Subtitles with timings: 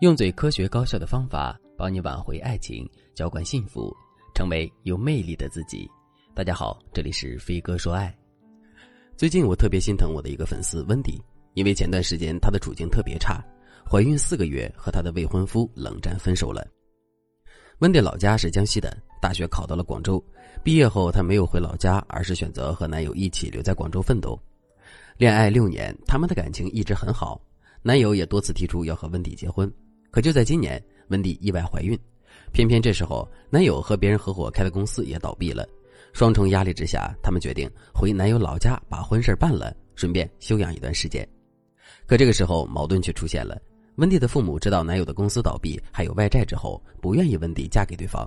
[0.00, 3.90] 用最科学高效的方法帮你挽回爱情，浇灌幸福，
[4.34, 5.90] 成为有魅力的自己。
[6.34, 8.14] 大家好，这里是飞哥说爱。
[9.16, 11.18] 最近我特别心疼我的一个粉丝温迪，
[11.54, 13.42] 因为前段时间她的处境特别差，
[13.90, 16.68] 怀孕四个月和她的未婚夫冷战分手了。
[17.78, 20.22] 温迪老家是江西的，大学考到了广州，
[20.62, 24.38] 毕业后她没有回老家，而是选择和男友一起留在广州奋斗。
[25.16, 27.40] 恋爱六年，他们的感情一直很好，
[27.80, 29.72] 男友也多次提出要和温迪结婚。
[30.16, 31.94] 可就在今年，温蒂意外怀孕，
[32.50, 35.68] 偏偏这时候男友和别人合伙开的公司也倒闭了，
[36.14, 41.28] 双重压力之下，他们决定回男友老家把婚事办了，顺便休养一段时间。
[42.06, 43.60] 可这个时候矛盾却出现了，
[43.96, 48.26] 温蒂的父母知道男友的公司倒闭还有外债之后，不愿意温蒂嫁给对方，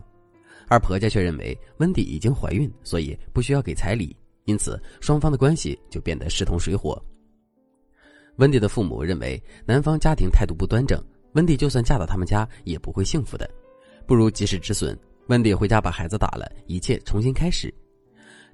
[0.67, 4.15] 而婆家却认为温蒂已经怀孕，所以不需要给彩礼，
[4.45, 7.03] 因此双方的关系就变得势同水火。
[8.35, 11.03] 温蒂的父母认为男方家庭态度不端正。
[11.33, 13.49] 温蒂就算嫁到他们家也不会幸福的，
[14.05, 14.97] 不如及时止损。
[15.27, 17.73] 温蒂回家把孩子打了，一切重新开始。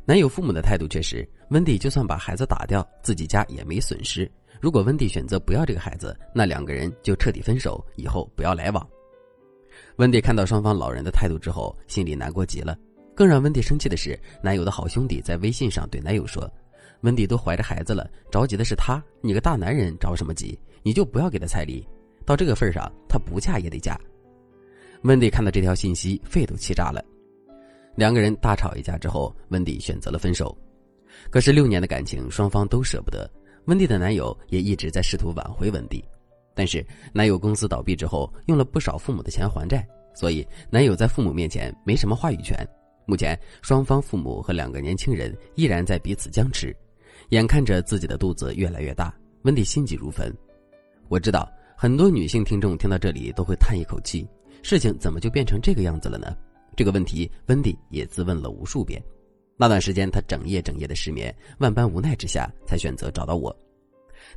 [0.04, 4.30] 男友父母的态度却是：温蒂就算把孩子打掉，自己家也没损失。
[4.60, 8.88] 如果温蒂选择不要这个孩子，那两个人就彻底分手，以后不要来往。
[9.96, 12.78] 温蒂看到双方老人的态度之后，心里难过极了。
[13.16, 16.52] 更让温蒂生气的是，男友的好兄弟在微信上对男友说
[17.02, 20.60] ：“温蒂都怀着孩子了，着急的是他，你个大男人着什么急？
[20.84, 21.88] 你就不要给他彩礼。”
[22.26, 24.00] 到这个份上，他不嫁也得嫁。
[25.04, 27.04] 温迪看到这条信息，肺都气炸了。
[27.96, 30.58] 两个人大吵一架之后，温迪选择了分手。
[31.30, 33.30] 可是六年的感情，双方都舍不得。
[33.66, 36.04] 温迪的男友也一直在试图挽回温迪，
[36.54, 42.58] 但是男友公司倒闭之后，用了不少父母的钱还债，所以男友在父母面前没什么话语权。
[43.06, 46.76] 目前，双方父母和两个年轻人依然在彼此僵持。
[47.30, 50.36] 眼看着自己的肚子越来越大，温迪心急如焚。
[51.08, 51.48] 我知道。
[51.78, 54.26] 很多女性听众听到这里都会叹一口气：
[54.64, 56.34] 事情怎么就变成这个样子了呢？
[56.74, 59.04] 这个问题，温迪也自问了无数遍。
[59.58, 63.54] 那段时间，她整夜整夜的失眠，万般无奈之下，才选择找到我。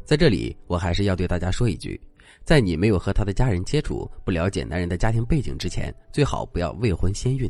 [0.04, 1.98] 在这里，我还是要对大家说一句：
[2.44, 7.48] 在你没有和他的家人接触、不了解男人的家庭背景之前，最好不要未婚先孕。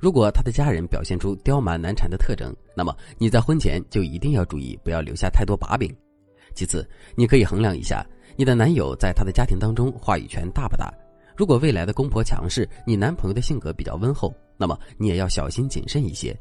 [0.00, 5.94] 如果他的家人表现出刁蛮难缠的特征，那么你在婚前就一定要注意，不要留下太多把柄。
[6.54, 8.04] 其次，你可以衡量一下。
[8.38, 10.92] 你的男友在他的家庭当中话语权大不大？
[11.34, 16.38] 如果未来的公婆强势，你男朋友的性格比较温厚，那么你也要小心谨慎一些。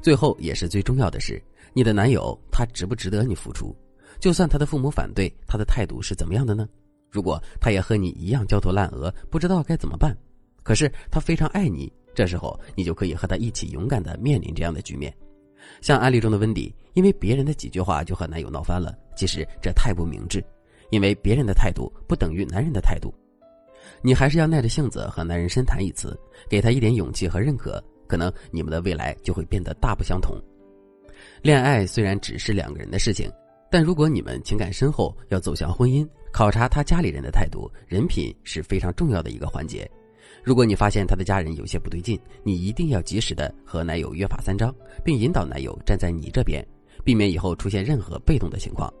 [0.00, 1.42] 最后也是最重要的是，
[1.74, 3.76] 你的男友他值不值得你付出？
[4.18, 6.66] 就算他的父母反对，他的态度是怎么样的呢？
[7.10, 10.16] 如果他也和你一样焦头烂额，不知道该怎么办，
[10.62, 15.14] 可是他非常爱你，这时候你就可以和他一起勇敢的面临这样的局面。
[15.82, 20.42] 像案例中的温迪，因为别人的几句话就和男友闹翻了，其实这太不明智。
[20.90, 23.14] 因为别人的态度不等于男人的态度，
[24.02, 26.18] 你还是要耐着性子和男人深谈一次，
[26.48, 30.36] 给他一点勇气和认可，可能你们的未来就会变得大不相同。
[31.42, 33.30] 恋爱虽然只是两个人的事情，
[33.70, 39.88] 但如果你们情感深厚，要走向婚姻，考察他家里人的态度、人品是非常重要的一个环节。
[40.42, 44.74] 如果你发现他的家人有些不对劲，你一定要及时的和男友约法三章，
[45.04, 46.66] 并引导男友站在你这边，
[47.04, 48.92] 避免以后出现任何被动的情况。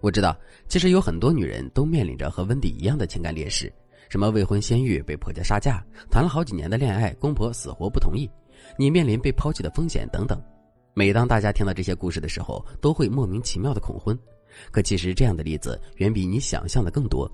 [0.00, 0.36] 我知道，
[0.68, 3.72] 其实有很多女人都面临着和温迪一样的情感劣势，
[4.08, 8.30] 什么未婚先孕被婆家杀价，谈了好几年的恋爱，公婆死活不同意，
[8.78, 10.40] 你面临被抛弃的风险等等。
[10.94, 14.18] 每当大家听到这些故事的时候，都会莫名其妙的恐婚。
[14.70, 17.30] 可其实这样的例子远比你想象的更多。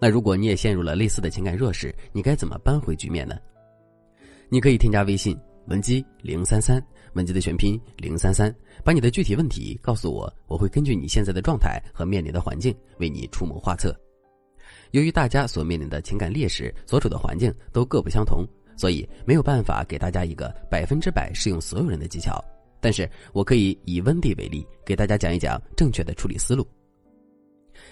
[0.00, 3.36] 那如果你也陷入了类似的情感弱势，你该怎么扳回局面呢？
[4.48, 5.36] 你可以添加微信。
[5.70, 8.52] 文姬零三三，文姬的全拼零三三，
[8.84, 13.96] 把你的具体问题告诉我，我会根据你现在的状态和面临的环境，为你出谋划策。
[14.90, 18.44] 由于大家所面临的情感劣势、所处的环境都各不相同，
[18.76, 22.44] 所以没有办法给大家一个百分之百适用所有人的技巧。
[22.80, 26.66] 但是我可以以温蒂为例，给大家讲一讲正确的处理思路。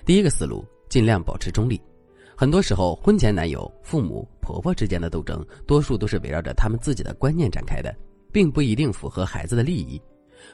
[0.04, 1.81] 第一个思路，尽量保持中立。
[2.36, 7.94] 很多时候，婚前男友、父母、婆婆之间的斗争，多数都是围绕着他们自己的观念展开的，
[8.32, 10.00] 并不一定符合孩子的利益。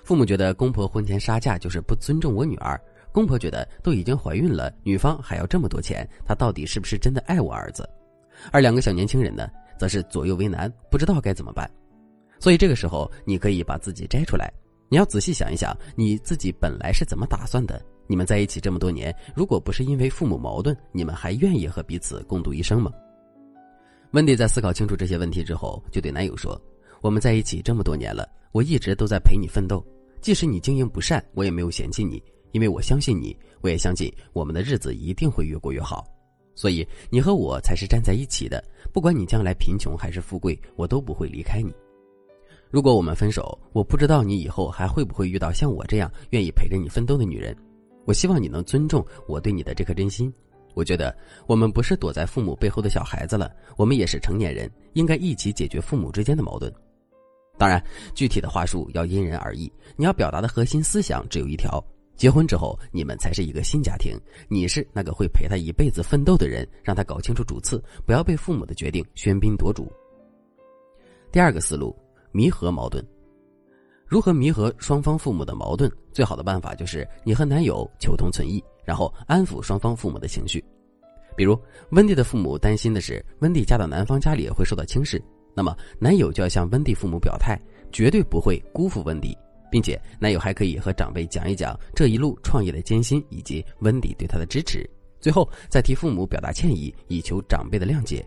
[0.02, 2.80] 父母觉得公婆婚前杀价就是不尊重我女儿，
[3.12, 7.88] 公婆觉得都已经怀孕了，女方还要这么多钱，他到底是不是真的爱我儿子？
[8.50, 9.48] 而两个小年轻人呢，
[9.78, 11.70] 则是左右为难，不知道该怎么办。
[12.40, 14.52] 所以这个时候，你可以把自己摘出来，
[14.88, 17.80] 你要仔细想一想，你自己本来是怎么打算的。
[18.06, 22.90] 你们在一起这么多年，如果不是因为父母矛盾，你们还愿意和彼此共度一生吗？
[24.14, 26.56] 温迪在思考清楚这些问题之后，就对男友说
[27.02, 29.84] ：“我们在一起这么多年了，我一直都在陪你奋斗，
[30.20, 32.22] 即使你经营不善，我也没有嫌弃你，
[32.52, 36.06] 因为我相信你，我也相信我们的日子一定会越过越好。
[36.54, 38.62] 所以你和我才是站在一起的。
[38.92, 41.74] 不管你将来贫穷还是富贵，我都不会离开你。
[42.70, 47.52] 如果我们分手，我不知道你以后还会不会遇到像我这样愿意陪着你奋斗的女人。
[48.04, 50.32] 我希望你能尊重我对你的这颗真心。
[50.74, 51.16] 我觉得
[51.46, 56.72] 我们不是躲在父母背后的小孩子了，我们也是成年人，应该一起解决父母之间的矛盾。
[57.56, 57.82] 当然，
[58.14, 59.72] 具体的话术要因人而异。
[59.96, 61.82] 你要表达的核心思想只有一条。
[62.16, 64.16] 结婚之后，你们才是一个新家庭。
[64.48, 69.92] 你是那个会陪他一辈子奋斗的人，让他搞清楚主次，不要被父母的决定喧宾夺主。
[71.30, 71.96] 第二个思路，
[72.32, 73.04] 弥合矛盾。
[74.06, 75.90] 如何弥合双方父母的矛盾？
[76.12, 80.64] 最好的办法就是你和男友求同存异，然后安抚双方父母的情绪。
[81.36, 81.58] 比如，
[81.90, 85.20] 温蒂的父母担心的是温蒂嫁到男方家里会受到轻视，
[85.54, 87.60] 那么男友就要向温蒂父母表态，
[87.90, 89.36] 绝对不会辜负温蒂。
[89.70, 94.88] 并且，男友还可以和长辈讲一讲这一路创业的艰辛，以及温蒂对他的支持。
[95.20, 98.24] 最后，再替父母表达歉意，以求长辈的谅解。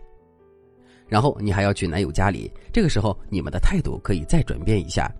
[1.06, 5.10] 然后，你还要去男友家里，这个时候你们的态度可以再转变一下。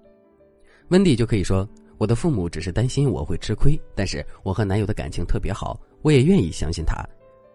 [0.89, 1.67] 温蒂就可以说
[1.99, 7.05] ：“我的父母只是担心我会吃亏，但是我和男友的感情特别好，我也愿意相信他。”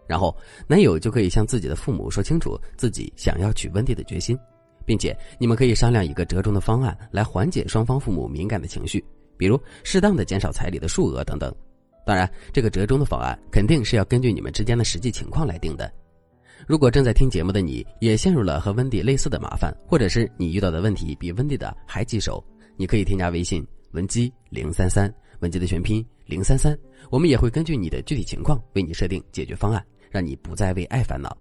[0.06, 0.36] 然后，
[0.68, 4.38] 男友就可以向自己的父母说清楚自己想要娶温蒂的决心。
[4.86, 9.02] 并且你们可以商量一个折中的方案来缓解双方父母敏感的情绪，
[9.38, 11.56] 比如适当的减少彩礼的数额等等。
[12.06, 15.90] 当然，这个折中的方案肯定是要根据你们之间的实际情况来定的。
[16.68, 22.44] 如果正在听节目的你也陷入了和温蒂类似的麻烦，或者是你遇到的问题比温蒂的还棘手，
[22.76, 26.78] 你可以添加微信文姬零三三，文姬的全拼零三三，
[27.10, 31.36] 我们也会根据你的具体情况为你设定解决方案，让你不再为爱烦恼。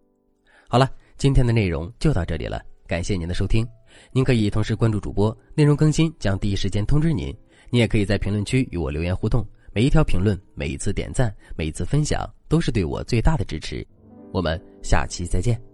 [0.69, 2.63] 好了，今天的内容就到这里了。
[2.87, 3.67] 感谢您的收听，
[4.13, 7.35] 您可以同时关注主播，内容更新将第一时间通知您。
[7.71, 13.87] 您也可以在评论区与我留言互动，每一条评论、每一次点赞、每一次分享，都是对我最大的支持。
[14.31, 15.72] 我们下期再见。